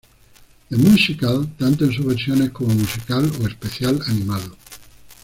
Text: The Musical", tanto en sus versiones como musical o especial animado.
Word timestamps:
The 0.69 0.77
Musical", 0.79 1.45
tanto 1.59 1.85
en 1.85 1.93
sus 1.93 2.03
versiones 2.03 2.49
como 2.49 2.73
musical 2.73 3.31
o 3.39 3.47
especial 3.47 3.99
animado. 4.07 4.57